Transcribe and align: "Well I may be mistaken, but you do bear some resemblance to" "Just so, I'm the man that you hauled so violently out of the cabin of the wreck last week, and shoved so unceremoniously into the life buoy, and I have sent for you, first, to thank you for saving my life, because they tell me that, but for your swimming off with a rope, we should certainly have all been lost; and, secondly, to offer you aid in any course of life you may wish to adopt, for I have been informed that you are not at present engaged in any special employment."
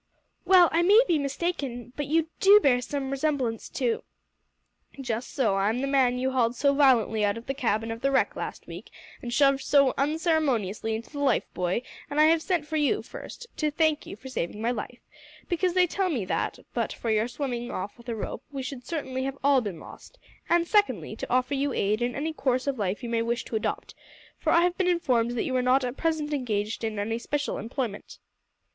"Well 0.45 0.67
I 0.71 0.81
may 0.81 0.99
be 1.07 1.19
mistaken, 1.19 1.93
but 1.95 2.07
you 2.07 2.29
do 2.39 2.59
bear 2.59 2.81
some 2.81 3.11
resemblance 3.11 3.69
to" 3.73 4.03
"Just 4.99 5.31
so, 5.31 5.57
I'm 5.57 5.81
the 5.81 5.85
man 5.87 6.15
that 6.15 6.21
you 6.23 6.31
hauled 6.31 6.55
so 6.55 6.73
violently 6.73 7.23
out 7.23 7.37
of 7.37 7.45
the 7.45 7.53
cabin 7.53 7.91
of 7.91 8.01
the 8.01 8.09
wreck 8.09 8.35
last 8.35 8.65
week, 8.65 8.89
and 9.21 9.31
shoved 9.31 9.61
so 9.61 9.93
unceremoniously 9.99 10.95
into 10.95 11.11
the 11.11 11.19
life 11.19 11.43
buoy, 11.53 11.83
and 12.09 12.19
I 12.19 12.23
have 12.23 12.41
sent 12.41 12.65
for 12.65 12.77
you, 12.77 13.03
first, 13.03 13.45
to 13.57 13.69
thank 13.69 14.07
you 14.07 14.15
for 14.15 14.27
saving 14.27 14.59
my 14.59 14.71
life, 14.71 14.99
because 15.47 15.75
they 15.75 15.85
tell 15.85 16.09
me 16.09 16.25
that, 16.25 16.57
but 16.73 16.91
for 16.91 17.11
your 17.11 17.27
swimming 17.27 17.69
off 17.69 17.95
with 17.95 18.09
a 18.09 18.15
rope, 18.15 18.41
we 18.51 18.63
should 18.63 18.87
certainly 18.87 19.25
have 19.25 19.37
all 19.43 19.61
been 19.61 19.79
lost; 19.79 20.17
and, 20.49 20.67
secondly, 20.67 21.15
to 21.15 21.29
offer 21.29 21.53
you 21.53 21.73
aid 21.73 22.01
in 22.01 22.15
any 22.15 22.33
course 22.33 22.65
of 22.65 22.79
life 22.79 23.03
you 23.03 23.09
may 23.09 23.21
wish 23.21 23.45
to 23.45 23.55
adopt, 23.55 23.93
for 24.39 24.51
I 24.51 24.61
have 24.61 24.75
been 24.79 24.87
informed 24.87 25.37
that 25.37 25.43
you 25.45 25.55
are 25.57 25.61
not 25.61 25.83
at 25.83 25.95
present 25.95 26.33
engaged 26.33 26.83
in 26.83 26.97
any 26.97 27.19
special 27.19 27.59
employment." 27.59 28.17